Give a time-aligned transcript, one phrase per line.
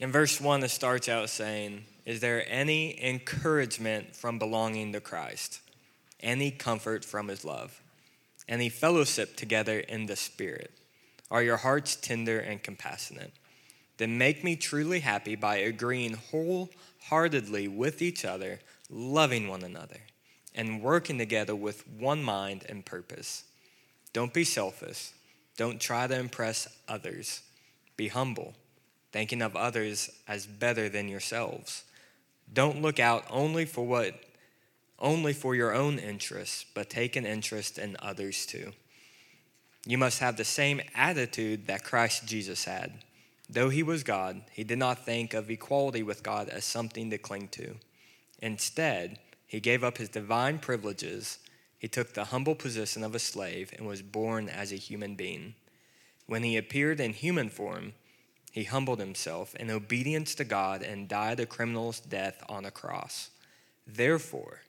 [0.00, 5.60] In verse 1, it starts out saying, Is there any encouragement from belonging to Christ?
[6.20, 7.78] Any comfort from his love?
[8.48, 10.70] Any fellowship together in the Spirit?
[11.30, 13.34] Are your hearts tender and compassionate?
[13.98, 18.60] Then make me truly happy by agreeing wholeheartedly with each other,
[18.92, 20.00] loving one another,
[20.54, 23.44] and working together with one mind and purpose.
[24.12, 25.10] Don't be selfish.
[25.56, 27.40] Don't try to impress others.
[27.96, 28.54] Be humble,
[29.10, 31.84] thinking of others as better than yourselves.
[32.52, 34.14] Don't look out only for what
[34.98, 38.72] only for your own interests, but take an interest in others too.
[39.84, 42.92] You must have the same attitude that Christ Jesus had.
[43.50, 47.18] Though he was God, he did not think of equality with God as something to
[47.18, 47.74] cling to.
[48.42, 51.38] Instead, he gave up his divine privileges.
[51.78, 55.54] He took the humble position of a slave and was born as a human being.
[56.26, 57.94] When he appeared in human form,
[58.50, 63.30] he humbled himself in obedience to God and died a criminal's death on a cross.
[63.86, 64.60] Therefore,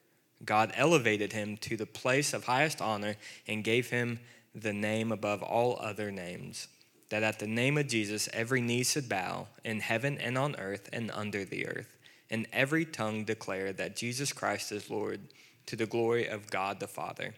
[0.45, 3.15] God elevated him to the place of highest honor
[3.47, 4.19] and gave him
[4.53, 6.67] the name above all other names,
[7.09, 10.89] that at the name of Jesus every knee should bow in heaven and on earth
[10.93, 11.97] and under the earth,
[12.33, 15.21] and every tongue declare that Jesus Christ is Lord
[15.67, 17.35] to the glory of God the Father.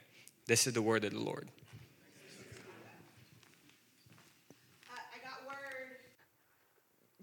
[0.47, 1.49] This is the word of the Lord.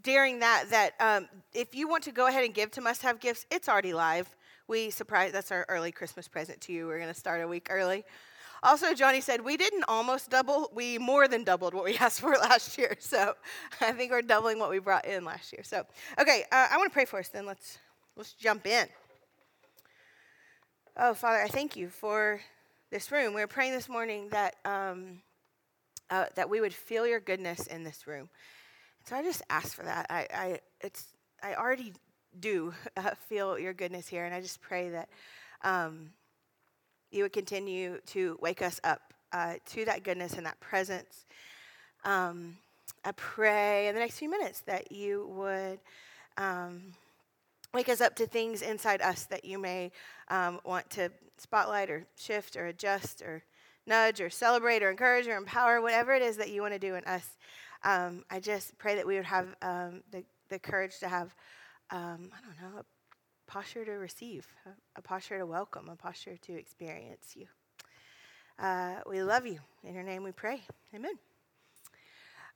[0.02, 3.20] during that that um, if you want to go ahead and give to must have
[3.20, 4.28] gifts it's already live
[4.66, 7.68] we surprise that's our early christmas present to you we're going to start a week
[7.70, 8.04] early
[8.62, 12.32] also, Johnny said we didn't almost double, we more than doubled what we asked for
[12.36, 12.96] last year.
[13.00, 13.34] So
[13.80, 15.62] I think we're doubling what we brought in last year.
[15.64, 15.84] So,
[16.18, 17.44] okay, uh, I want to pray for us then.
[17.44, 17.78] Let's,
[18.16, 18.86] let's jump in.
[20.96, 22.40] Oh, Father, I thank you for
[22.90, 23.34] this room.
[23.34, 25.22] We were praying this morning that, um,
[26.10, 28.28] uh, that we would feel your goodness in this room.
[29.06, 30.06] So I just ask for that.
[30.08, 31.06] I, I, it's,
[31.42, 31.94] I already
[32.38, 35.08] do uh, feel your goodness here, and I just pray that.
[35.62, 36.10] Um,
[37.12, 41.24] you would continue to wake us up uh, to that goodness and that presence.
[42.04, 42.56] Um,
[43.04, 45.78] I pray in the next few minutes that you would
[46.36, 46.92] um,
[47.74, 49.90] wake us up to things inside us that you may
[50.28, 53.42] um, want to spotlight or shift or adjust or
[53.86, 56.94] nudge or celebrate or encourage or empower, whatever it is that you want to do
[56.94, 57.26] in us.
[57.84, 61.34] Um, I just pray that we would have um, the, the courage to have,
[61.90, 62.82] um, I don't know,
[63.52, 64.46] posture to receive,
[64.96, 67.46] a posture to welcome, a posture to experience you.
[68.58, 69.58] Uh, we love you.
[69.84, 70.62] In your name we pray.
[70.94, 71.12] Amen.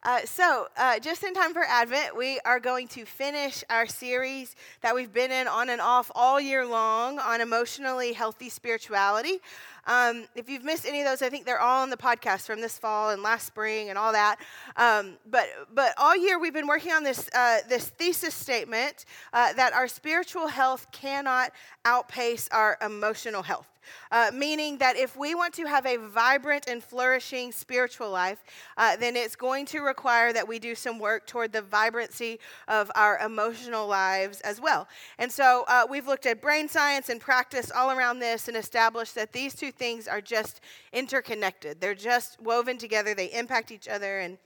[0.02, 4.56] Uh, so, uh, just in time for Advent, we are going to finish our series
[4.80, 9.40] that we've been in on and off all year long on emotionally healthy spirituality.
[9.86, 12.60] Um, if you've missed any of those, I think they're all on the podcast from
[12.60, 14.36] this fall and last spring and all that.
[14.76, 19.52] Um, but but all year we've been working on this uh, this thesis statement uh,
[19.52, 21.52] that our spiritual health cannot
[21.84, 23.68] outpace our emotional health.
[24.10, 28.42] Uh, meaning that if we want to have a vibrant and flourishing spiritual life,
[28.76, 32.90] uh, then it's going to require that we do some work toward the vibrancy of
[32.94, 34.88] our emotional lives as well.
[35.18, 39.14] And so uh, we've looked at brain science and practice all around this and established
[39.14, 40.60] that these two things are just
[40.92, 41.80] interconnected.
[41.80, 44.38] They're just woven together, they impact each other, and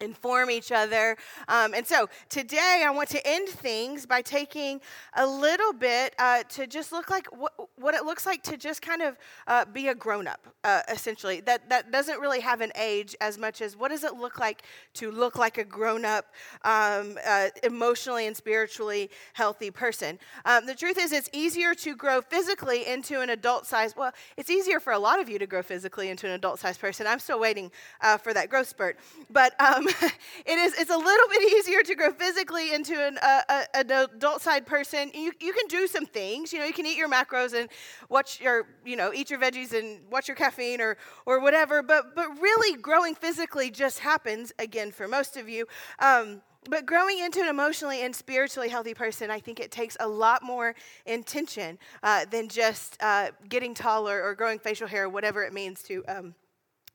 [0.00, 1.16] inform each other.
[1.48, 4.80] Um, and so today I want to end things by taking
[5.14, 8.82] a little bit uh, to just look like what, what it looks like to just
[8.82, 9.16] kind of
[9.46, 11.40] uh, be a grown up, uh, essentially.
[11.40, 14.62] That, that doesn't really have an age as much as what does it look like
[14.94, 16.26] to look like a grown up,
[16.64, 20.18] um, uh, emotionally and spiritually healthy person.
[20.44, 23.94] Um, the truth is, it's easier to grow physically into an adult size.
[23.96, 26.76] Well, it's easier for a lot of you to grow physically into an adult size
[26.76, 27.06] person.
[27.06, 27.70] I'm still waiting
[28.00, 28.98] uh, for that growth spurt.
[29.30, 29.94] But um,
[30.46, 34.40] it is it's a little bit easier to grow physically into an, uh, an adult
[34.40, 35.10] side person.
[35.14, 36.52] You, you can do some things.
[36.52, 37.68] You know, you can eat your macros and
[38.08, 40.96] watch your, you know, eat your veggies and watch your caffeine or,
[41.26, 41.82] or whatever.
[41.82, 45.66] But, but really, growing physically just happens, again, for most of you.
[45.98, 50.06] Um, but growing into an emotionally and spiritually healthy person, I think it takes a
[50.06, 50.76] lot more
[51.06, 55.82] intention uh, than just uh, getting taller or growing facial hair, or whatever it means
[55.84, 56.34] to um,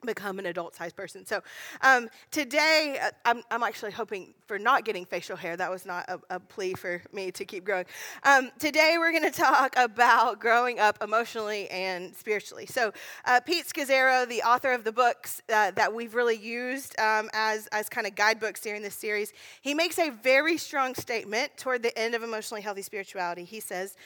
[0.04, 1.26] become an adult sized person.
[1.26, 1.42] So
[1.80, 5.56] um, today, uh, I'm, I'm actually hoping for not getting facial hair.
[5.56, 7.84] That was not a, a plea for me to keep growing.
[8.22, 12.66] Um, today, we're going to talk about growing up emotionally and spiritually.
[12.66, 12.92] So,
[13.24, 17.66] uh, Pete Scazzero, the author of the books uh, that we've really used um, as,
[17.68, 21.96] as kind of guidebooks during this series, he makes a very strong statement toward the
[21.98, 23.44] end of emotionally healthy spirituality.
[23.44, 23.96] He says,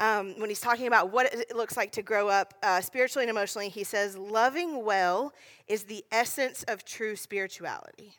[0.00, 3.30] um, when he's talking about what it looks like to grow up uh, spiritually and
[3.30, 5.32] emotionally, he says, Loving well
[5.66, 8.14] is the essence of true spirituality.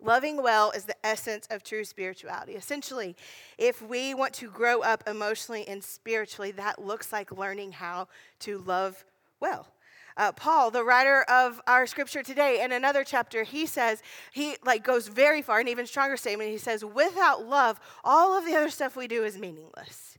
[0.00, 2.52] Loving well is the essence of true spirituality.
[2.52, 3.16] Essentially,
[3.56, 8.08] if we want to grow up emotionally and spiritually, that looks like learning how
[8.40, 9.04] to love
[9.40, 9.68] well.
[10.16, 14.84] Uh, Paul, the writer of our scripture today, in another chapter, he says, he like
[14.84, 16.50] goes very far, an even stronger statement.
[16.50, 20.18] He says, without love, all of the other stuff we do is meaningless.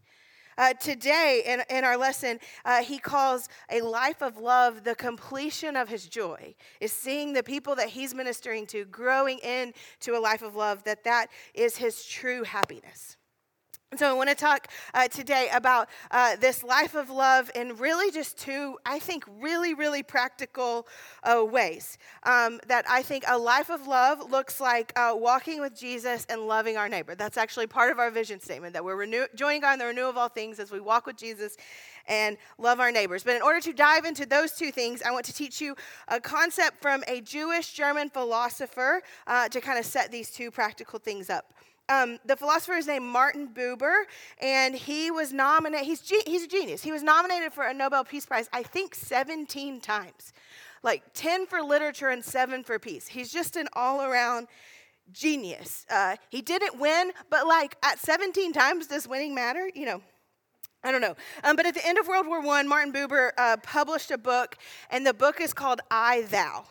[0.57, 5.75] Uh, today, in, in our lesson, uh, he calls a life of love the completion
[5.75, 10.41] of his joy, is seeing the people that he's ministering to growing into a life
[10.41, 13.17] of love, that that is his true happiness.
[13.97, 18.11] So, I want to talk uh, today about uh, this life of love in really
[18.11, 20.85] just two, I think, really, really practical
[21.23, 21.97] uh, ways.
[22.23, 26.41] Um, that I think a life of love looks like uh, walking with Jesus and
[26.41, 27.15] loving our neighbor.
[27.15, 30.09] That's actually part of our vision statement that we're renew- joining God in the renewal
[30.09, 31.55] of all things as we walk with Jesus
[32.07, 33.23] and love our neighbors.
[33.23, 35.75] But in order to dive into those two things, I want to teach you
[36.09, 40.99] a concept from a Jewish German philosopher uh, to kind of set these two practical
[40.99, 41.53] things up.
[41.87, 44.03] Um, the philosopher is named Martin Buber,
[44.41, 45.85] and he was nominated.
[45.85, 46.81] He's, ge- he's a genius.
[46.81, 50.33] He was nominated for a Nobel Peace Prize, I think, 17 times,
[50.81, 53.07] like 10 for literature and seven for peace.
[53.07, 54.47] He's just an all around
[55.11, 55.85] genius.
[55.89, 59.69] Uh, he didn't win, but like at 17 times, does winning matter?
[59.75, 60.01] You know,
[60.83, 61.15] I don't know.
[61.43, 64.57] Um, but at the end of World War I, Martin Buber uh, published a book,
[64.89, 66.65] and the book is called I Thou.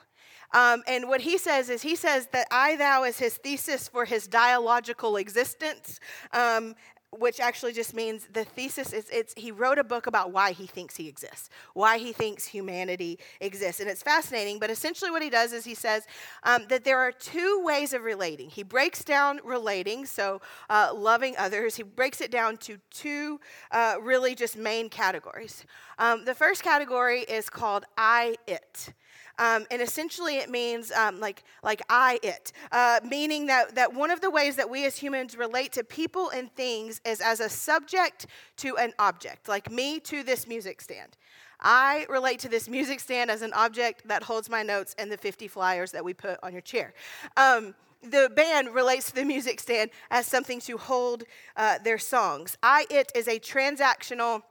[0.54, 4.06] Um, and what he says is he says that I thou is his thesis for
[4.06, 6.00] his dialogical existence.
[6.32, 6.74] Um,
[7.18, 10.66] which actually just means the thesis is it's he wrote a book about why he
[10.66, 13.80] thinks he exists why he thinks humanity exists.
[13.80, 16.06] And it's fascinating but essentially what he does is he says
[16.42, 18.50] um, that there are two ways of relating.
[18.50, 21.76] He breaks down relating so uh, loving others.
[21.76, 23.40] He breaks it down to two
[23.70, 25.64] uh, really just main categories.
[25.98, 28.92] Um, the first category is called i it
[29.38, 34.10] um, and essentially, it means um, like, like I it, uh, meaning that, that one
[34.10, 37.48] of the ways that we as humans relate to people and things is as a
[37.48, 38.26] subject
[38.58, 41.16] to an object, like me to this music stand.
[41.60, 45.16] I relate to this music stand as an object that holds my notes and the
[45.16, 46.92] 50 flyers that we put on your chair.
[47.36, 51.24] Um, the band relates to the music stand as something to hold
[51.56, 52.56] uh, their songs.
[52.62, 54.42] I, it is a transactional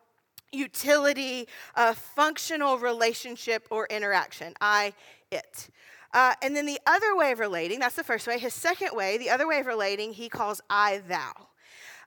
[0.53, 4.53] utility, a functional relationship or interaction.
[4.61, 4.94] I,
[5.31, 5.69] it.
[6.13, 8.38] Uh, and then the other way of relating, that's the first way.
[8.38, 11.31] His second way, the other way of relating, he calls I thou.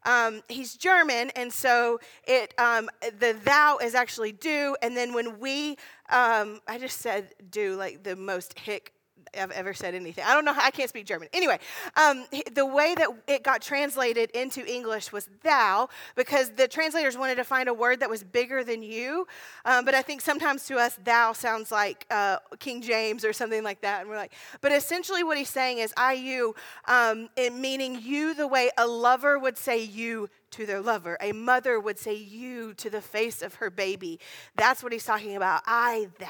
[0.04, 1.98] Um, he's German, and so
[2.28, 2.88] it um,
[3.18, 5.70] the thou is actually do, and then when we,
[6.10, 8.92] um, I just said do like the most hick
[9.38, 10.24] I've ever said anything.
[10.26, 10.52] I don't know.
[10.52, 11.28] How, I can't speak German.
[11.32, 11.58] Anyway,
[11.96, 17.36] um, the way that it got translated into English was thou, because the translators wanted
[17.36, 19.26] to find a word that was bigger than you.
[19.64, 23.62] Um, but I think sometimes to us, thou sounds like uh, King James or something
[23.62, 24.02] like that.
[24.02, 26.54] And we're like, but essentially what he's saying is I, you,
[26.86, 31.18] um, meaning you the way a lover would say you to their lover.
[31.20, 34.18] A mother would say you to the face of her baby.
[34.54, 35.62] That's what he's talking about.
[35.66, 36.26] I, thou.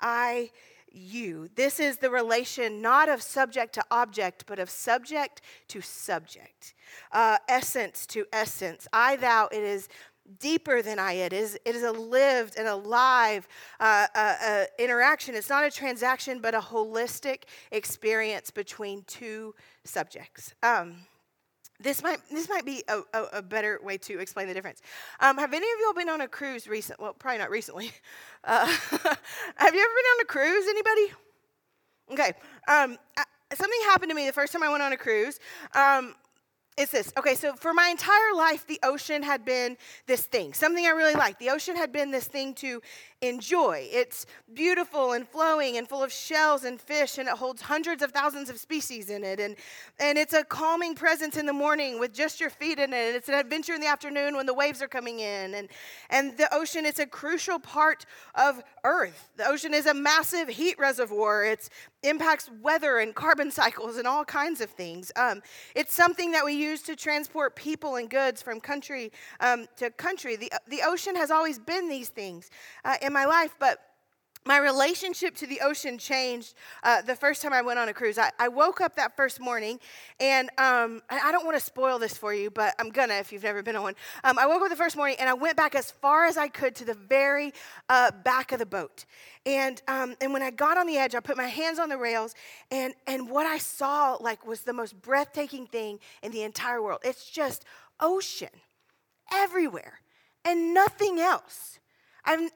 [0.00, 0.50] I,
[0.94, 1.48] you.
[1.54, 6.74] This is the relation not of subject to object, but of subject to subject,
[7.12, 8.86] uh, essence to essence.
[8.92, 9.88] I, thou, it is
[10.38, 11.58] deeper than I it is.
[11.64, 13.48] It is a lived and alive
[13.80, 15.34] uh, uh, uh, interaction.
[15.34, 20.54] It's not a transaction, but a holistic experience between two subjects.
[20.62, 21.06] Um,
[21.82, 24.80] this might this might be a, a, a, better way to explain the difference.
[25.20, 27.00] Um, have any of you all been on a cruise recent?
[27.00, 27.92] Well, probably not recently.
[28.44, 30.66] Uh, have you ever been on a cruise?
[30.68, 31.12] Anybody?
[32.10, 32.32] Okay.
[32.66, 33.22] Um, I,
[33.54, 35.38] something happened to me the first time I went on a cruise.
[35.76, 36.16] Um,
[36.78, 37.12] it's this.
[37.18, 39.76] Okay, so for my entire life, the ocean had been
[40.06, 41.38] this thing, something I really liked.
[41.38, 42.80] The ocean had been this thing to
[43.20, 43.86] enjoy.
[43.92, 44.24] It's
[44.54, 48.48] beautiful and flowing and full of shells and fish, and it holds hundreds of thousands
[48.48, 49.38] of species in it.
[49.38, 49.56] And,
[50.00, 53.14] and it's a calming presence in the morning with just your feet in it.
[53.14, 55.54] It's an adventure in the afternoon when the waves are coming in.
[55.54, 55.68] And,
[56.08, 59.28] and the ocean, it's a crucial part of Earth.
[59.36, 61.44] The ocean is a massive heat reservoir.
[61.44, 61.68] It
[62.02, 65.12] impacts weather and carbon cycles and all kinds of things.
[65.16, 65.42] Um,
[65.74, 70.36] it's something that we use to transport people and goods from country um, to country.
[70.36, 72.50] The, the ocean has always been these things.
[72.84, 73.91] Uh, in my life, but
[74.44, 78.18] my relationship to the ocean changed uh, the first time I went on a cruise.
[78.18, 79.78] I, I woke up that first morning,
[80.18, 83.44] and um, I don't want to spoil this for you, but I'm gonna if you've
[83.44, 83.94] never been on one.
[84.24, 86.48] Um, I woke up the first morning, and I went back as far as I
[86.48, 87.52] could to the very
[87.88, 89.04] uh, back of the boat.
[89.46, 91.98] And um, and when I got on the edge, I put my hands on the
[91.98, 92.34] rails,
[92.70, 97.00] and and what I saw like was the most breathtaking thing in the entire world.
[97.04, 97.64] It's just
[98.00, 98.48] ocean
[99.32, 100.00] everywhere,
[100.44, 101.78] and nothing else.
[102.24, 102.50] I've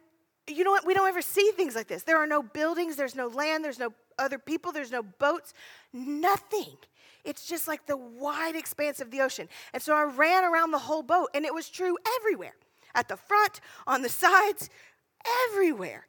[0.48, 0.86] you know what?
[0.86, 2.02] We don't ever see things like this.
[2.02, 5.52] There are no buildings, there's no land, there's no other people, there's no boats,
[5.92, 6.76] nothing.
[7.24, 9.48] It's just like the wide expanse of the ocean.
[9.72, 12.54] And so I ran around the whole boat, and it was true everywhere
[12.94, 14.70] at the front, on the sides,
[15.48, 16.06] everywhere.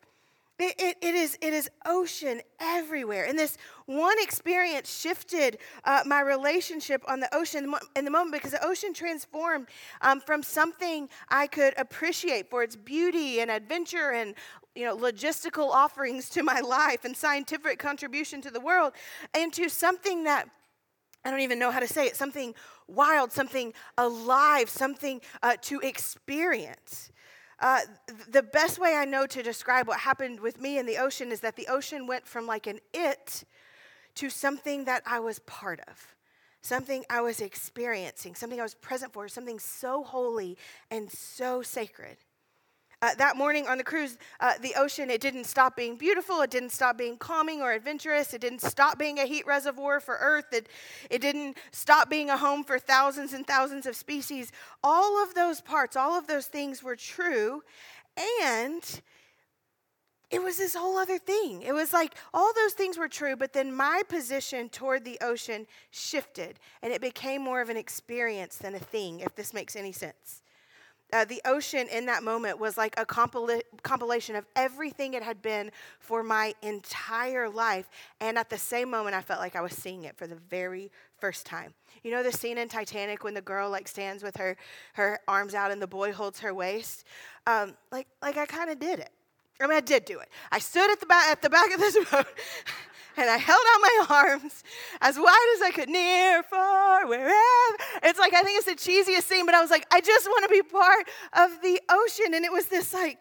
[0.60, 3.26] It, it, it, is, it is ocean everywhere.
[3.26, 8.52] And this one experience shifted uh, my relationship on the ocean in the moment because
[8.52, 9.68] the ocean transformed
[10.02, 14.36] um, from something I could appreciate for its beauty and adventure and
[14.76, 18.92] you know, logistical offerings to my life and scientific contribution to the world
[19.34, 20.50] into something that
[21.24, 22.54] I don't even know how to say it, something
[22.88, 27.12] wild, something alive, something uh, to experience.
[27.60, 27.80] Uh,
[28.30, 31.40] the best way I know to describe what happened with me in the ocean is
[31.40, 33.46] that the ocean went from like an it
[34.18, 36.16] to something that I was part of,
[36.62, 40.58] something I was experiencing, something I was present for, something so holy
[40.92, 42.18] and so sacred.
[43.04, 46.42] Uh, that morning on the cruise, uh, the ocean, it didn't stop being beautiful.
[46.42, 48.34] It didn't stop being calming or adventurous.
[48.34, 50.52] It didn't stop being a heat reservoir for Earth.
[50.52, 50.68] It,
[51.12, 54.52] it didn't stop being a home for thousands and thousands of species.
[54.84, 57.62] All of those parts, all of those things were true.
[58.42, 58.84] And
[60.30, 61.62] it was this whole other thing.
[61.62, 65.68] It was like all those things were true, but then my position toward the ocean
[65.92, 69.94] shifted and it became more of an experience than a thing, if this makes any
[69.94, 70.42] sense.
[71.14, 75.42] Uh, the ocean in that moment was like a compila- compilation of everything it had
[75.42, 77.88] been for my entire life.
[78.20, 80.92] And at the same moment, I felt like I was seeing it for the very
[81.18, 81.74] first time.
[82.04, 84.58] You know the scene in Titanic when the girl like stands with her
[84.94, 87.06] her arms out and the boy holds her waist.
[87.48, 89.12] Um, like like I kind of did it.
[89.60, 90.30] I mean, I did do it.
[90.52, 92.28] I stood at the back at the back of this boat
[93.18, 94.64] and I held out my arms
[95.02, 97.78] as wide as I could, near, far, wherever.
[98.04, 100.44] It's like, I think it's the cheesiest scene, but I was like, I just want
[100.44, 102.36] to be part of the ocean.
[102.36, 103.20] And it was this, like,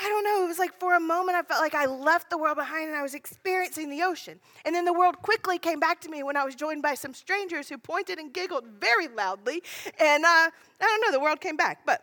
[0.00, 2.38] I don't know, it was like for a moment I felt like I left the
[2.38, 4.38] world behind and I was experiencing the ocean.
[4.64, 7.14] And then the world quickly came back to me when I was joined by some
[7.14, 9.62] strangers who pointed and giggled very loudly.
[9.98, 11.80] And uh, I don't know, the world came back.
[11.84, 12.02] But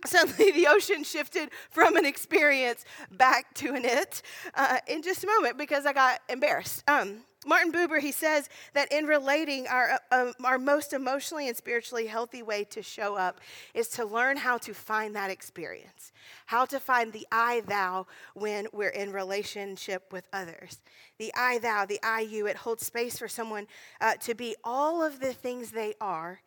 [0.06, 4.22] Suddenly, the ocean shifted from an experience back to an it
[4.54, 6.88] uh, in just a moment because I got embarrassed.
[6.88, 12.06] Um, Martin Buber, he says that in relating, our, uh, our most emotionally and spiritually
[12.06, 13.40] healthy way to show up
[13.74, 16.12] is to learn how to find that experience,
[16.46, 20.80] how to find the I thou when we're in relationship with others.
[21.18, 23.66] The I thou, the I you, it holds space for someone
[24.00, 26.40] uh, to be all of the things they are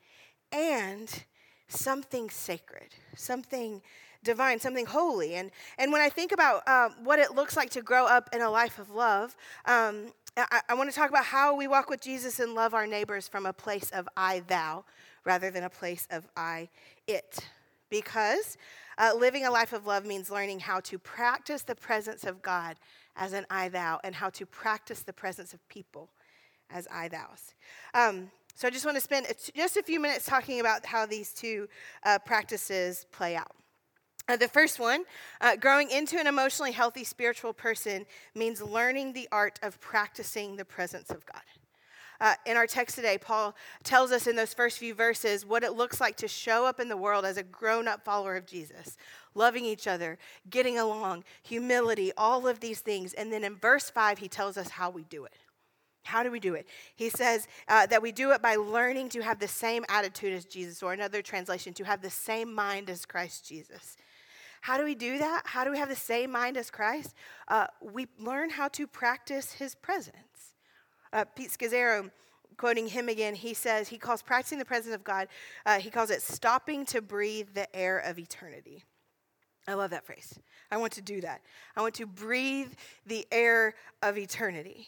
[0.52, 1.24] and
[1.72, 3.82] something sacred, something
[4.24, 5.36] divine, something holy.
[5.36, 8.42] And, and when I think about uh, what it looks like to grow up in
[8.42, 9.36] a life of love,
[9.66, 12.88] um, I, I want to talk about how we walk with Jesus and love our
[12.88, 14.86] neighbors from a place of I, thou,
[15.26, 16.70] rather than a place of I,
[17.08, 17.40] it.
[17.90, 18.58] Because
[18.98, 22.78] uh, living a life of love means learning how to practice the presence of God
[23.16, 26.10] as an I, thou, and how to practice the presence of people
[26.70, 27.54] as I, thous.
[27.94, 29.26] Um, so I just want to spend
[29.56, 31.68] just a few minutes talking about how these two
[32.04, 33.56] uh, practices play out.
[34.30, 35.04] Uh, the first one,
[35.42, 40.64] uh, growing into an emotionally healthy spiritual person, means learning the art of practicing the
[40.64, 41.42] presence of God.
[42.20, 45.74] Uh, in our text today, Paul tells us in those first few verses what it
[45.74, 48.96] looks like to show up in the world as a grown up follower of Jesus,
[49.34, 50.20] loving each other,
[50.52, 53.14] getting along, humility, all of these things.
[53.14, 55.34] And then in verse 5, he tells us how we do it.
[56.04, 56.68] How do we do it?
[56.96, 60.46] He says uh, that we do it by learning to have the same attitude as
[60.46, 63.98] Jesus, or another translation, to have the same mind as Christ Jesus.
[64.62, 65.44] How do we do that?
[65.46, 67.16] How do we have the same mind as Christ?
[67.48, 70.54] Uh, we learn how to practice his presence.
[71.14, 72.10] Uh, Pete Scazzero
[72.58, 75.28] quoting him again, he says, he calls practicing the presence of God,
[75.66, 78.84] uh, he calls it stopping to breathe the air of eternity.
[79.68, 80.38] I love that phrase.
[80.70, 81.42] I want to do that.
[81.76, 82.72] I want to breathe
[83.06, 84.88] the air of eternity.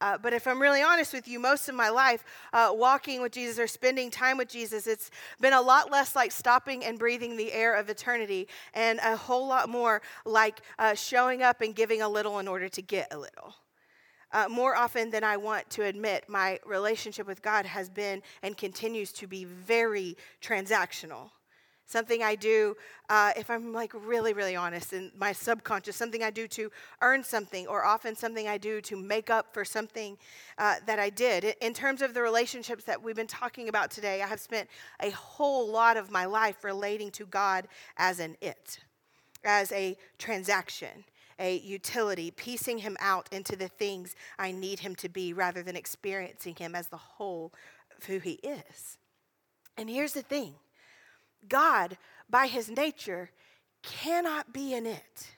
[0.00, 3.32] Uh, but if I'm really honest with you, most of my life, uh, walking with
[3.32, 7.36] Jesus or spending time with Jesus, it's been a lot less like stopping and breathing
[7.36, 12.02] the air of eternity and a whole lot more like uh, showing up and giving
[12.02, 13.54] a little in order to get a little.
[14.30, 18.56] Uh, more often than I want to admit, my relationship with God has been and
[18.56, 21.30] continues to be very transactional
[21.88, 22.76] something I do,
[23.08, 27.24] uh, if I'm like really, really honest, in my subconscious, something I do to earn
[27.24, 30.18] something, or often something I do to make up for something
[30.58, 31.56] uh, that I did.
[31.60, 34.68] In terms of the relationships that we've been talking about today, I have spent
[35.00, 37.66] a whole lot of my life relating to God
[37.96, 38.78] as an it,
[39.42, 41.04] as a transaction.
[41.40, 45.76] A utility, piecing him out into the things I need him to be rather than
[45.76, 47.52] experiencing him as the whole
[47.96, 48.98] of who he is.
[49.76, 50.54] And here's the thing
[51.46, 53.30] God, by his nature,
[53.82, 55.28] cannot be an it.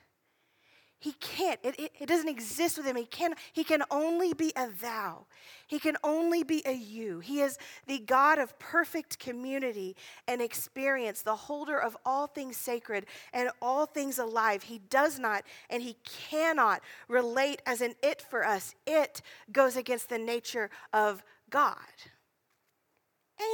[1.01, 1.59] He can't.
[1.63, 2.95] It, it, it, doesn't exist with him.
[2.95, 5.25] He can, he can only be a thou.
[5.65, 7.21] He can only be a you.
[7.21, 9.95] He is the God of perfect community
[10.27, 14.61] and experience, the holder of all things sacred and all things alive.
[14.61, 18.75] He does not and he cannot relate as an it for us.
[18.85, 21.77] It goes against the nature of God.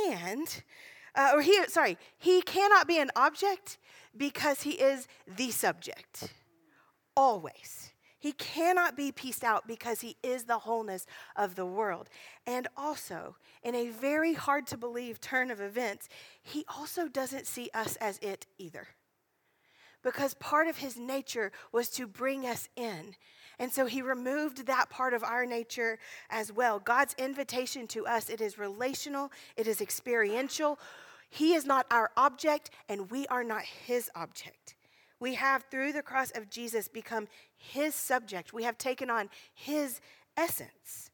[0.10, 0.64] And
[1.18, 3.80] uh, or he, sorry, he cannot be an object
[4.16, 6.32] because he is the subject.
[7.16, 7.92] Always.
[8.20, 11.06] He cannot be pieced out because he is the wholeness
[11.36, 12.10] of the world.
[12.46, 16.08] And also, in a very hard to believe turn of events,
[16.42, 18.88] he also doesn't see us as it either.
[20.04, 23.16] Because part of his nature was to bring us in.
[23.60, 25.98] And so he removed that part of our nature
[26.30, 26.80] as well.
[26.80, 30.80] God's invitation to us, it is relational, it is experiential.
[31.30, 34.76] He is not our object, and we are not his object.
[35.20, 38.54] We have, through the cross of Jesus, become his subject.
[38.54, 40.00] We have taken on his
[40.36, 41.10] essence.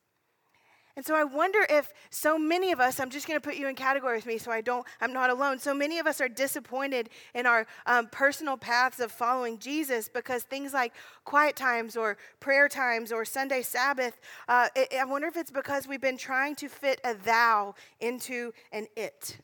[0.95, 3.67] And so I wonder if so many of us, I'm just going to put you
[3.67, 5.57] in category with me so I don't, I'm not alone.
[5.57, 10.43] So many of us are disappointed in our um, personal paths of following Jesus because
[10.43, 10.93] things like
[11.23, 15.87] quiet times or prayer times or Sunday Sabbath, uh, it, I wonder if it's because
[15.87, 19.39] we've been trying to fit a thou into an it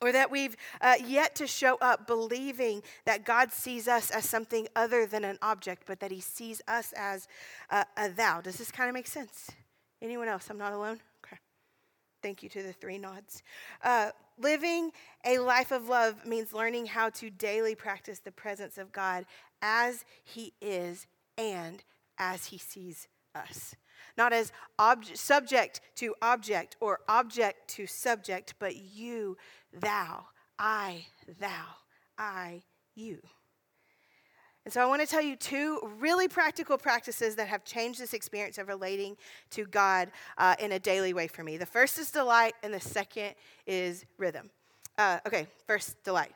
[0.00, 4.68] or that we've uh, yet to show up believing that God sees us as something
[4.74, 7.28] other than an object, but that He sees us as
[7.70, 8.40] a, a thou.
[8.40, 9.50] Does this kind of make sense?
[10.02, 10.48] Anyone else?
[10.50, 11.00] I'm not alone?
[11.24, 11.36] Okay.
[12.22, 13.42] Thank you to the three nods.
[13.82, 14.92] Uh, living
[15.24, 19.26] a life of love means learning how to daily practice the presence of God
[19.60, 21.82] as He is and
[22.18, 23.74] as He sees us
[24.16, 24.52] not as
[25.14, 29.36] subject to object or object to subject, but you
[29.72, 30.26] thou,
[30.58, 31.06] I,
[31.38, 31.66] thou,
[32.18, 32.62] I,
[32.94, 33.20] you.
[34.64, 38.12] And so I want to tell you two really practical practices that have changed this
[38.12, 39.16] experience of relating
[39.50, 41.56] to God uh, in a daily way for me.
[41.56, 43.34] The first is delight, and the second
[43.66, 44.50] is rhythm.
[44.98, 46.32] Uh, okay, first, delight.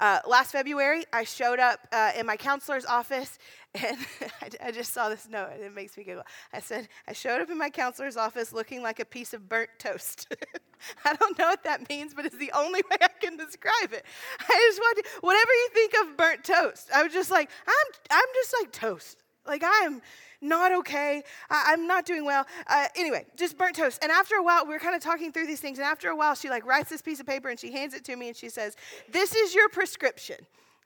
[0.00, 3.38] Uh, last February, I showed up uh, in my counselor's office,
[3.74, 3.98] and
[4.40, 6.22] I, I, just saw this note, and it makes me giggle.
[6.52, 9.70] I said, I showed up in my counselor's office looking like a piece of burnt
[9.78, 10.32] toast.
[11.04, 14.04] I don't know what that means, but it's the only way I can describe it.
[14.40, 17.92] I just want to, whatever you think of burnt toast, I was just like, I'm,
[18.10, 19.24] I'm just like toast.
[19.46, 20.02] Like, I am
[20.40, 21.22] not okay.
[21.50, 22.46] I, am not doing well.
[22.66, 23.98] Uh, anyway, just burnt toast.
[24.02, 25.78] And after a while, we are kind of talking through these things.
[25.78, 28.04] And after a while, she like writes this piece of paper and she hands it
[28.04, 28.76] to me and she says,
[29.10, 30.36] This is your prescription.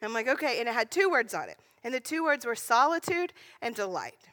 [0.00, 0.60] I'm like, Okay.
[0.60, 1.58] And it had two words on it.
[1.84, 4.28] And the two words were solitude and delight.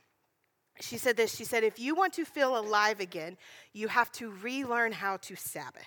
[0.79, 3.37] She said this She said, If you want to feel alive again,
[3.73, 5.83] you have to relearn how to Sabbath.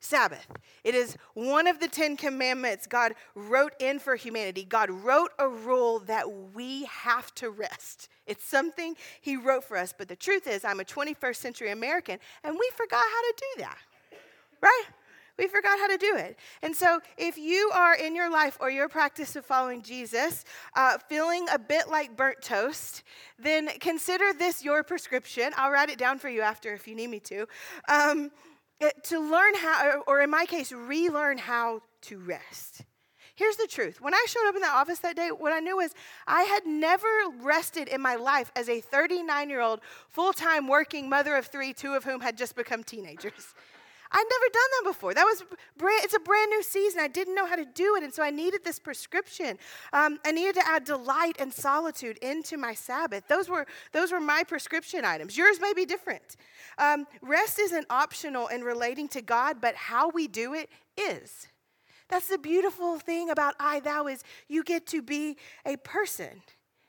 [0.00, 0.46] Sabbath.
[0.84, 4.64] It is one of the Ten Commandments God wrote in for humanity.
[4.64, 8.08] God wrote a rule that we have to rest.
[8.26, 9.92] It's something He wrote for us.
[9.96, 13.62] But the truth is, I'm a 21st century American, and we forgot how to do
[13.62, 13.78] that,
[14.60, 14.84] right?
[15.38, 16.36] We forgot how to do it.
[16.62, 20.98] And so, if you are in your life or your practice of following Jesus uh,
[21.08, 23.04] feeling a bit like burnt toast,
[23.38, 25.52] then consider this your prescription.
[25.56, 27.46] I'll write it down for you after if you need me to.
[27.88, 28.32] Um,
[28.80, 32.82] Uh, to learn how, or in my case, relearn how to rest.
[33.34, 34.00] Here's the truth.
[34.00, 35.94] When I showed up in that office that day, what I knew was
[36.26, 37.06] I had never
[37.40, 41.72] rested in my life as a 39 year old, full time working mother of three,
[41.72, 43.54] two of whom had just become teenagers.
[44.10, 45.14] I'd never done that before.
[45.14, 45.44] That was
[45.76, 47.00] brand, it's a brand new season.
[47.00, 49.58] I didn't know how to do it, and so I needed this prescription.
[49.92, 53.24] Um, I needed to add delight and solitude into my Sabbath.
[53.28, 55.36] Those were those were my prescription items.
[55.36, 56.36] Yours may be different.
[56.78, 61.48] Um, rest isn't optional in relating to God, but how we do it is.
[62.08, 66.42] That's the beautiful thing about I Thou is you get to be a person.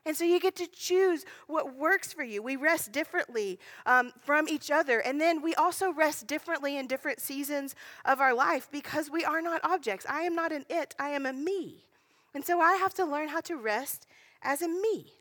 [0.06, 2.42] And so you get to choose what works for you.
[2.42, 5.00] We rest differently um, from each other.
[5.00, 9.42] And then we also rest differently in different seasons of our life because we are
[9.42, 10.06] not objects.
[10.10, 11.86] I am not an it, I am a me.
[12.34, 14.08] And so I have to learn how to rest
[14.42, 15.14] as a me.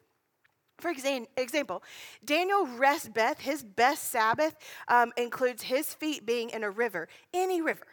[0.78, 0.90] For
[1.36, 1.82] example,
[2.24, 3.40] Daniel rests Beth.
[3.40, 4.54] his best Sabbath
[4.86, 7.86] um, includes his feet being in a river, any river.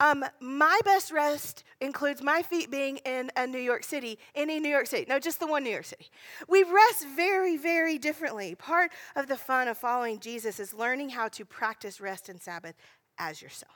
[0.00, 4.70] Um, my best rest includes my feet being in a New York City, any New
[4.70, 5.04] York City.
[5.06, 6.06] No, just the one New York City.
[6.48, 8.54] We rest very, very differently.
[8.54, 12.74] Part of the fun of following Jesus is learning how to practice rest and Sabbath
[13.18, 13.74] as yourself.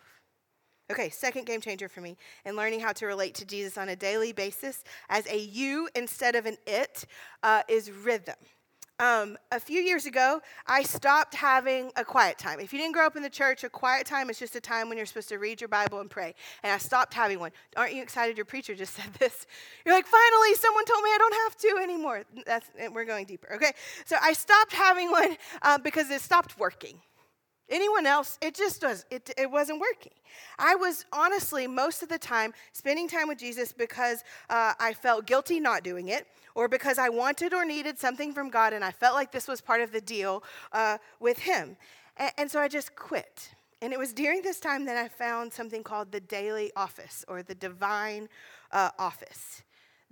[0.91, 3.97] Okay, second game changer for me and learning how to relate to Jesus on a
[3.97, 7.07] daily basis as a you instead of an it
[7.43, 8.35] uh, is rhythm.
[9.01, 12.61] Um, a few years ago, I stopped having a quiet time.
[12.61, 14.89] If you didn't grow up in the church, a quiet time is just a time
[14.89, 16.33] when you're supposed to read your Bible and pray.
[16.63, 17.51] And I stopped having one.
[17.77, 19.47] Aren't you excited your preacher just said this?
[19.85, 22.23] You're like, finally, someone told me I don't have to anymore.
[22.47, 23.73] That's, we're going deeper, okay?
[24.05, 27.01] So I stopped having one uh, because it stopped working.
[27.71, 30.13] Anyone else, it just was, it, it wasn't working.
[30.59, 35.27] I was honestly, most of the time, spending time with Jesus because uh, I felt
[35.27, 38.91] guilty not doing it, or because I wanted or needed something from God and I
[38.91, 41.77] felt like this was part of the deal uh, with Him.
[42.17, 43.55] And, and so I just quit.
[43.81, 47.43] And it was during this time that I found something called the daily office or
[47.43, 48.29] the divine
[48.73, 49.64] uh, office.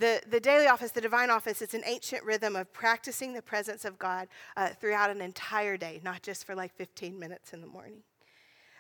[0.03, 3.85] The, the daily office, the divine office, it's an ancient rhythm of practicing the presence
[3.85, 7.69] of God uh, throughout an entire day, not just for like 15 minutes in the
[7.69, 8.03] morning.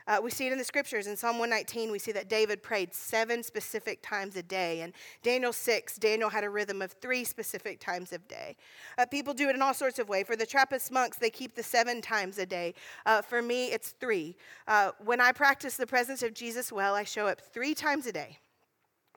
[0.08, 1.06] Uh, we see it in the scriptures.
[1.06, 4.80] In Psalm 119, we see that David prayed seven specific times a day.
[4.80, 8.56] And Daniel 6, Daniel had a rhythm of three specific times a day.
[8.98, 10.26] Uh, people do it in all sorts of ways.
[10.26, 12.74] For the Trappist monks, they keep the seven times a day.
[13.06, 14.34] Uh, for me, it's three.
[14.66, 18.12] Uh, when I practice the presence of Jesus well, I show up three times a
[18.12, 18.38] day.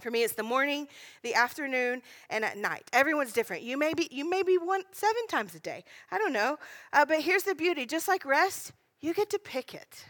[0.01, 0.87] For me, it's the morning,
[1.23, 2.89] the afternoon, and at night.
[2.91, 3.63] Everyone's different.
[3.63, 5.83] You may be, you may be one seven times a day.
[6.11, 6.57] I don't know.
[6.91, 10.05] Uh, but here's the beauty just like rest, you get to pick it.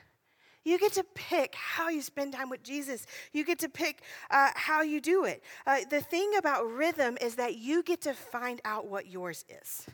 [0.63, 3.05] You get to pick how you spend time with Jesus.
[3.31, 5.43] You get to pick uh, how you do it.
[5.67, 9.85] Uh, the thing about rhythm is that you get to find out what yours is.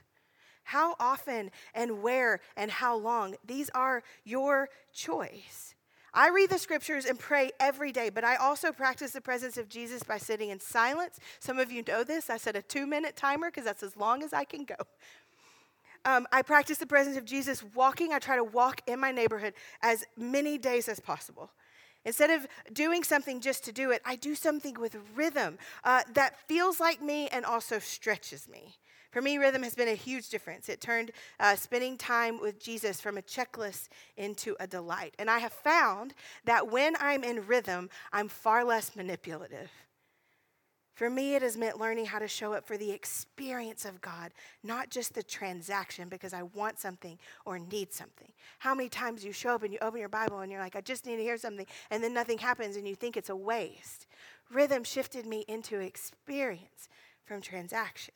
[0.63, 5.75] How often and where and how long, these are your choice.
[6.13, 9.69] I read the scriptures and pray every day, but I also practice the presence of
[9.69, 11.19] Jesus by sitting in silence.
[11.39, 12.29] Some of you know this.
[12.29, 14.75] I set a two minute timer because that's as long as I can go.
[16.03, 18.11] Um, I practice the presence of Jesus walking.
[18.11, 21.51] I try to walk in my neighborhood as many days as possible.
[22.03, 26.39] Instead of doing something just to do it, I do something with rhythm uh, that
[26.47, 28.77] feels like me and also stretches me.
[29.11, 30.69] For me, rhythm has been a huge difference.
[30.69, 35.15] It turned uh, spending time with Jesus from a checklist into a delight.
[35.19, 36.13] And I have found
[36.45, 39.69] that when I'm in rhythm, I'm far less manipulative.
[40.93, 44.31] For me, it has meant learning how to show up for the experience of God,
[44.63, 48.31] not just the transaction because I want something or need something.
[48.59, 50.81] How many times you show up and you open your Bible and you're like, I
[50.81, 54.05] just need to hear something, and then nothing happens and you think it's a waste?
[54.53, 56.87] Rhythm shifted me into experience
[57.25, 58.13] from transaction.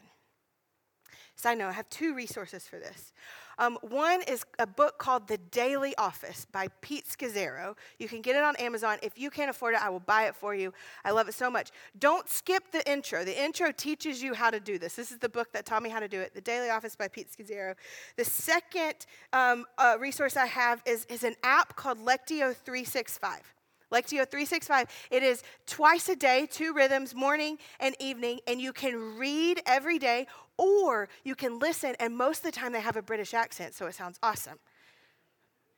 [1.36, 3.14] Side note, I have two resources for this.
[3.58, 7.76] Um, one is a book called The Daily Office by Pete Scazzero.
[8.00, 8.98] You can get it on Amazon.
[9.02, 10.74] If you can't afford it, I will buy it for you.
[11.04, 11.72] I love it so much.
[11.98, 13.24] Don't skip the intro.
[13.24, 14.96] The intro teaches you how to do this.
[14.96, 17.08] This is the book that taught me how to do it The Daily Office by
[17.08, 17.76] Pete Scazzero.
[18.18, 23.55] The second um, uh, resource I have is, is an app called Lectio 365.
[23.92, 24.88] Lectio 365.
[25.12, 30.00] It is twice a day, two rhythms, morning and evening, and you can read every
[30.00, 33.74] day or you can listen, and most of the time they have a British accent,
[33.74, 34.58] so it sounds awesome.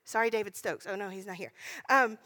[0.05, 0.87] Sorry, David Stokes.
[0.89, 1.51] Oh, no, he's not here.
[1.89, 2.17] Um,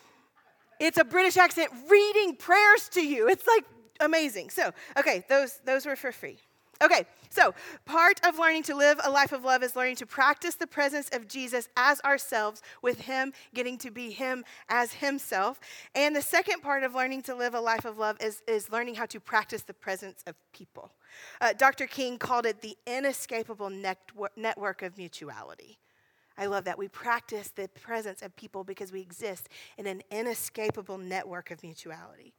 [0.79, 3.27] it's a British accent reading prayers to you.
[3.27, 3.65] It's like
[3.99, 4.49] amazing.
[4.49, 6.39] So, okay, those, those were for free.
[6.81, 7.53] Okay, so
[7.85, 11.09] part of learning to live a life of love is learning to practice the presence
[11.13, 15.59] of Jesus as ourselves, with Him getting to be Him as Himself.
[15.93, 18.95] And the second part of learning to live a life of love is, is learning
[18.95, 20.91] how to practice the presence of people.
[21.39, 21.85] Uh, Dr.
[21.85, 25.77] King called it the inescapable network of mutuality.
[26.37, 26.79] I love that.
[26.79, 32.33] We practice the presence of people because we exist in an inescapable network of mutuality.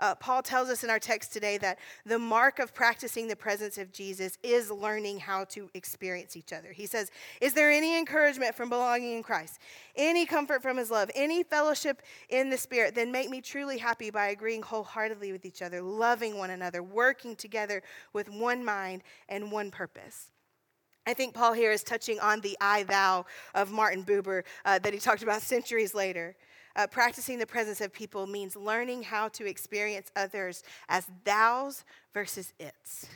[0.00, 3.78] Uh, Paul tells us in our text today that the mark of practicing the presence
[3.78, 6.72] of Jesus is learning how to experience each other.
[6.72, 7.10] He says,
[7.40, 9.60] Is there any encouragement from belonging in Christ,
[9.96, 12.94] any comfort from his love, any fellowship in the Spirit?
[12.94, 17.36] Then make me truly happy by agreeing wholeheartedly with each other, loving one another, working
[17.36, 20.30] together with one mind and one purpose.
[21.08, 24.92] I think Paul here is touching on the I thou of Martin Buber uh, that
[24.92, 26.36] he talked about centuries later.
[26.78, 32.54] Uh, practicing the presence of people means learning how to experience others as thous versus
[32.60, 33.08] its.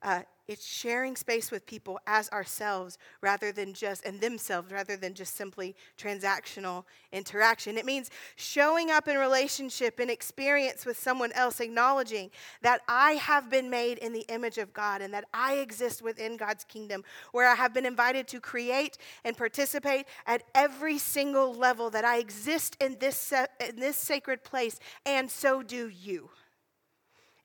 [0.00, 5.12] Uh, it's sharing space with people as ourselves rather than just, and themselves rather than
[5.12, 7.76] just simply transactional interaction.
[7.76, 12.30] It means showing up in relationship and experience with someone else, acknowledging
[12.62, 16.38] that I have been made in the image of God and that I exist within
[16.38, 21.90] God's kingdom, where I have been invited to create and participate at every single level,
[21.90, 26.30] that I exist in this, in this sacred place, and so do you.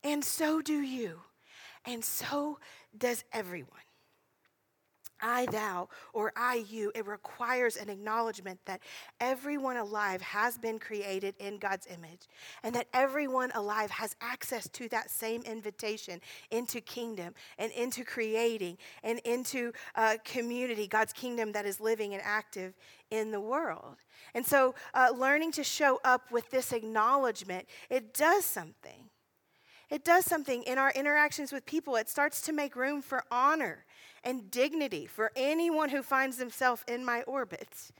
[0.03, 1.19] And so do you.
[1.85, 2.59] And so
[2.97, 3.79] does everyone.
[5.23, 8.81] I, thou, or I, you, it requires an acknowledgement that
[9.21, 12.27] everyone alive has been created in God's image
[12.61, 16.19] and that everyone alive has access to that same invitation
[16.51, 22.21] into kingdom and into creating and into uh, community, God's kingdom that is living and
[22.25, 22.73] active
[23.09, 23.95] in the world.
[24.33, 29.09] And so, uh, learning to show up with this acknowledgement, it does something
[29.89, 31.95] it does something in our interactions with people.
[31.95, 33.85] It starts to make room for honor
[34.23, 37.91] and dignity for anyone who finds themselves in my orbit.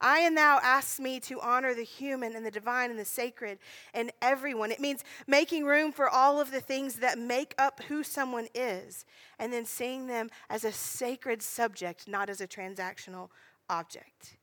[0.00, 3.58] I and thou asks me to honor the human and the divine and the sacred
[3.92, 4.70] and everyone.
[4.70, 9.04] It means making room for all of the things that make up who someone is
[9.38, 13.30] and then seeing them as a sacred subject, not as a transactional
[13.68, 14.37] object.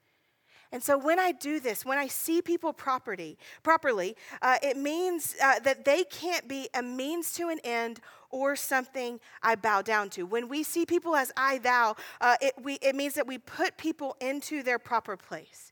[0.76, 5.34] And so when I do this, when I see people property, properly, uh, it means
[5.42, 10.10] uh, that they can't be a means to an end or something I bow down
[10.10, 10.24] to.
[10.24, 13.78] When we see people as I, thou, uh, it, we, it means that we put
[13.78, 15.72] people into their proper place.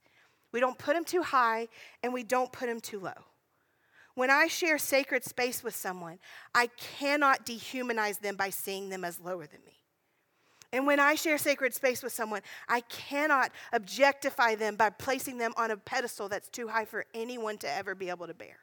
[0.53, 1.67] We don't put them too high
[2.01, 3.25] and we don't put them too low.
[4.15, 6.17] When I share sacred space with someone,
[6.55, 9.82] I cannot dehumanize them by seeing them as lower than me.
[10.73, 15.53] And when I share sacred space with someone, I cannot objectify them by placing them
[15.55, 18.57] on a pedestal that's too high for anyone to ever be able to bear.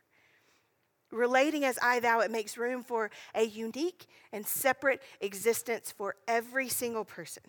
[1.12, 6.68] Relating as I, thou, it makes room for a unique and separate existence for every
[6.68, 7.44] single person.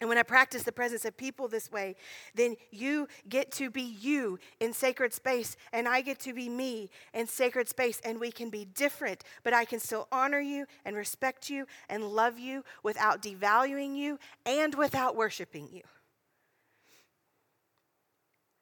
[0.00, 1.94] And when I practice the presence of people this way,
[2.34, 6.88] then you get to be you in sacred space, and I get to be me
[7.12, 10.96] in sacred space, and we can be different, but I can still honor you and
[10.96, 15.82] respect you and love you without devaluing you and without worshiping you.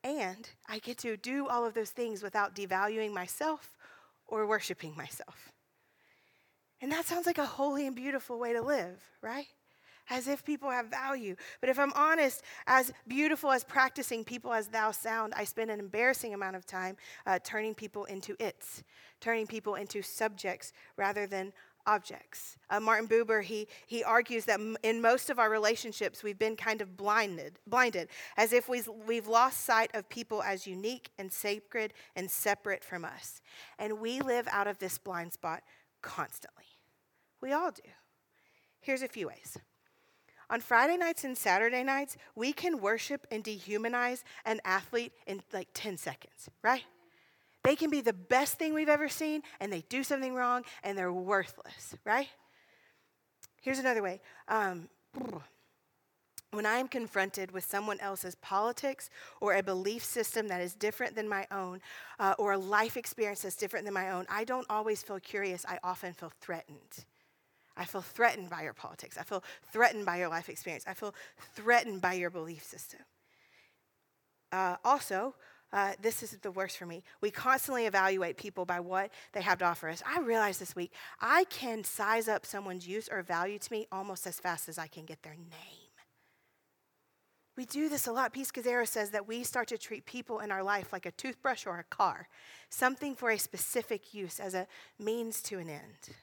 [0.03, 3.77] And I get to do all of those things without devaluing myself
[4.27, 5.53] or worshiping myself.
[6.81, 9.47] And that sounds like a holy and beautiful way to live, right?
[10.11, 11.37] As if people have value.
[11.61, 15.81] But if I'm honest, as beautiful as practicing people as thou sound, I spend an
[15.81, 18.83] embarrassing amount of time uh, turning people into its,
[19.21, 21.53] turning people into subjects rather than
[21.87, 22.59] objects.
[22.69, 26.55] Uh, Martin Buber, he, he argues that m- in most of our relationships, we've been
[26.55, 31.33] kind of blinded, blinded, as if we've, we've lost sight of people as unique and
[31.33, 33.41] sacred and separate from us.
[33.79, 35.63] And we live out of this blind spot
[36.03, 36.65] constantly.
[37.41, 37.83] We all do.
[38.81, 39.57] Here's a few ways.
[40.51, 45.69] On Friday nights and Saturday nights, we can worship and dehumanize an athlete in like
[45.75, 46.85] 10 seconds, right?
[47.65, 50.97] They can be the best thing we've ever seen, and they do something wrong, and
[50.97, 52.29] they're worthless, right?
[53.61, 54.21] Here's another way.
[54.47, 54.89] Um,
[56.51, 59.11] when I am confronted with someone else's politics
[59.43, 61.81] or a belief system that is different than my own,
[62.19, 65.67] uh, or a life experience that's different than my own, I don't always feel curious.
[65.69, 67.05] I often feel threatened.
[67.79, 69.17] I feel threatened by your politics.
[69.17, 70.85] I feel threatened by your life experience.
[70.87, 71.15] I feel
[71.55, 73.01] threatened by your belief system.
[74.51, 75.35] Uh, also,
[75.73, 77.05] uh, this is the worst for me.
[77.21, 80.03] We constantly evaluate people by what they have to offer us.
[80.07, 84.27] I realized this week I can size up someone's use or value to me almost
[84.27, 85.89] as fast as I can get their name.
[87.57, 88.33] We do this a lot.
[88.33, 91.67] Pete Scazzero says that we start to treat people in our life like a toothbrush
[91.67, 92.29] or a car,
[92.71, 96.15] something for a specific use as a means to an end.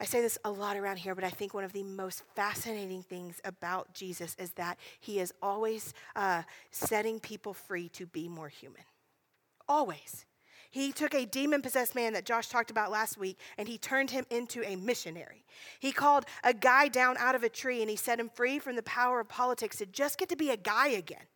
[0.00, 3.02] I say this a lot around here, but I think one of the most fascinating
[3.02, 8.48] things about Jesus is that he is always uh, setting people free to be more
[8.48, 8.82] human.
[9.68, 10.24] Always.
[10.70, 14.10] He took a demon possessed man that Josh talked about last week and he turned
[14.10, 15.44] him into a missionary.
[15.80, 18.76] He called a guy down out of a tree and he set him free from
[18.76, 21.26] the power of politics to just get to be a guy again.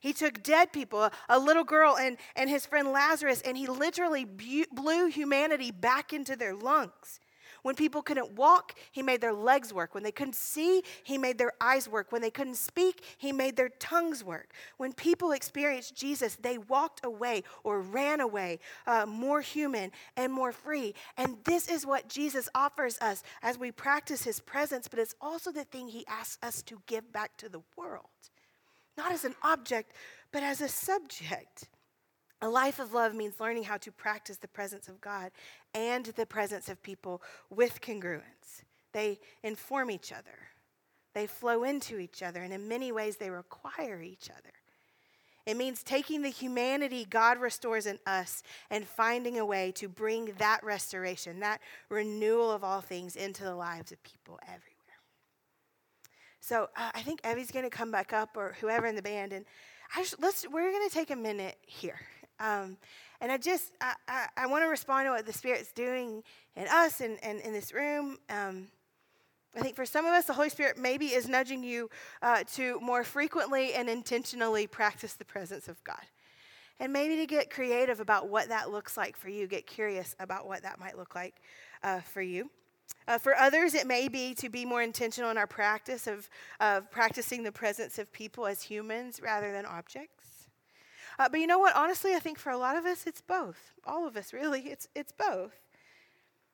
[0.00, 4.26] He took dead people, a, little girl and, and his friend Lazarus, and he literally
[4.26, 7.20] blew humanity back into their lungs.
[7.64, 9.94] When people couldn't walk, he made their legs work.
[9.94, 12.12] When they couldn't see, he made their eyes work.
[12.12, 14.52] When they couldn't speak, he made their tongues work.
[14.76, 20.52] When people experienced Jesus, they walked away or ran away, uh, more human and more
[20.52, 20.94] free.
[21.16, 25.50] And this is what Jesus offers us as we practice his presence, but it's also
[25.50, 28.04] the thing he asks us to give back to the world,
[28.98, 29.94] not as an object,
[30.32, 31.68] but as a subject.
[32.44, 35.30] A life of love means learning how to practice the presence of God
[35.72, 38.64] and the presence of people with congruence.
[38.92, 40.50] They inform each other,
[41.14, 44.52] they flow into each other, and in many ways, they require each other.
[45.46, 50.34] It means taking the humanity God restores in us and finding a way to bring
[50.36, 54.60] that restoration, that renewal of all things into the lives of people everywhere.
[56.40, 59.32] So uh, I think Evie's going to come back up, or whoever in the band,
[59.32, 59.46] and
[60.18, 60.46] let's.
[60.46, 62.00] We're going to take a minute here
[62.44, 62.76] um,
[63.20, 66.22] and I just, I, I, I want to respond to what the Spirit's doing
[66.56, 68.18] in us and, and in this room.
[68.28, 68.68] Um,
[69.56, 71.88] I think for some of us, the Holy Spirit maybe is nudging you
[72.20, 76.04] uh, to more frequently and intentionally practice the presence of God.
[76.80, 80.46] And maybe to get creative about what that looks like for you, get curious about
[80.46, 81.36] what that might look like
[81.82, 82.50] uh, for you.
[83.06, 86.28] Uh, for others, it may be to be more intentional in our practice of,
[86.60, 90.23] of practicing the presence of people as humans rather than objects.
[91.18, 91.76] Uh, but you know what?
[91.76, 93.72] Honestly, I think for a lot of us, it's both.
[93.86, 94.62] All of us, really.
[94.62, 95.52] It's, it's both.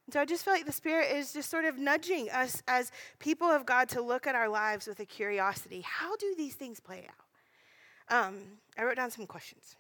[0.07, 2.91] And so I just feel like the Spirit is just sort of nudging us as
[3.19, 5.83] people of God to look at our lives with a curiosity.
[5.83, 8.27] How do these things play out?
[8.27, 8.39] Um,
[8.77, 9.77] I wrote down some questions.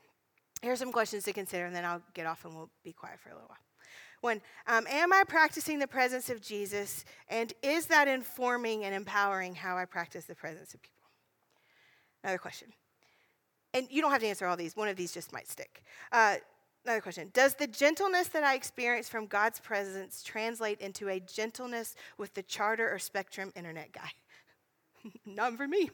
[0.62, 3.19] Here are some questions to consider, and then I'll get off and we'll be quiet
[3.19, 3.59] for a little while.
[4.21, 9.55] One, um, am I practicing the presence of Jesus, and is that informing and empowering
[9.55, 11.09] how I practice the presence of people?
[12.23, 12.69] Another question
[13.74, 15.83] and you don't have to answer all these, one of these just might stick.
[16.12, 16.37] Uh,
[16.85, 21.94] another question Does the gentleness that I experience from God's presence translate into a gentleness
[22.18, 24.11] with the charter or spectrum internet guy?
[25.26, 25.90] Not for me.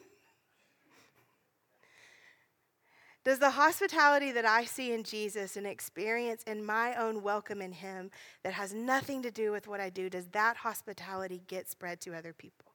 [3.27, 7.73] Does the hospitality that I see in Jesus and experience in my own welcome in
[7.73, 8.09] Him
[8.43, 12.15] that has nothing to do with what I do, does that hospitality get spread to
[12.15, 12.66] other people?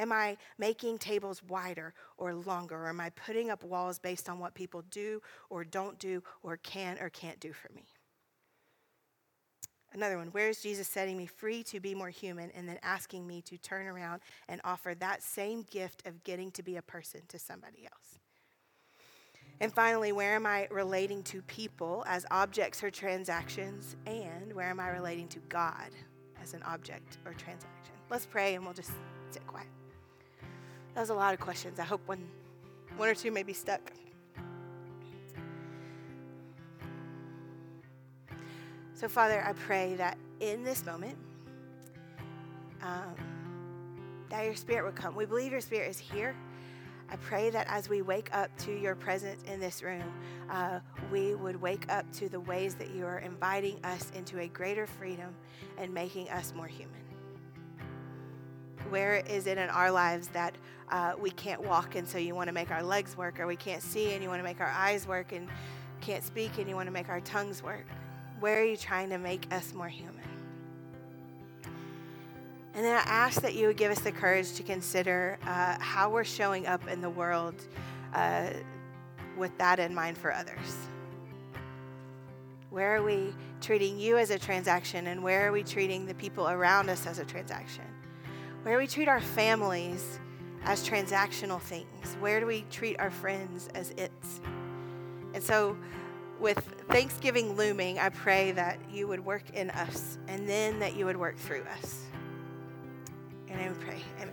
[0.00, 2.74] Am I making tables wider or longer?
[2.74, 6.56] Or am I putting up walls based on what people do or don't do or
[6.56, 7.84] can or can't do for me?
[9.92, 13.26] Another one, where is Jesus setting me free to be more human and then asking
[13.26, 17.20] me to turn around and offer that same gift of getting to be a person
[17.28, 18.18] to somebody else?
[19.60, 23.96] And finally, where am I relating to people as objects or transactions?
[24.06, 25.90] And where am I relating to God
[26.42, 27.94] as an object or transaction?
[28.08, 28.92] Let's pray and we'll just
[29.30, 29.68] sit quiet.
[30.94, 31.78] That was a lot of questions.
[31.78, 32.26] I hope one,
[32.96, 33.92] one or two may be stuck.
[38.94, 41.16] So, Father, I pray that in this moment,
[42.82, 43.14] um,
[44.28, 45.14] that your spirit would come.
[45.14, 46.36] We believe your spirit is here.
[47.10, 50.04] I pray that as we wake up to your presence in this room,
[50.48, 54.48] uh, we would wake up to the ways that you are inviting us into a
[54.48, 55.34] greater freedom
[55.76, 57.00] and making us more human.
[58.90, 60.54] Where is it in our lives that
[60.90, 63.56] uh, we can't walk and so you want to make our legs work, or we
[63.56, 65.48] can't see and you want to make our eyes work, and
[66.00, 67.86] can't speak and you want to make our tongues work?
[68.40, 70.16] Where are you trying to make us more human?
[72.72, 76.08] And then I ask that you would give us the courage to consider uh, how
[76.08, 77.54] we're showing up in the world
[78.14, 78.50] uh,
[79.36, 80.76] with that in mind for others.
[82.70, 86.48] Where are we treating you as a transaction, and where are we treating the people
[86.48, 87.84] around us as a transaction?
[88.62, 90.20] Where we treat our families
[90.64, 92.16] as transactional things?
[92.20, 94.40] Where do we treat our friends as it's?
[95.34, 95.76] And so,
[96.38, 101.04] with Thanksgiving looming, I pray that you would work in us and then that you
[101.04, 102.04] would work through us.
[103.48, 104.29] And I pray, amen.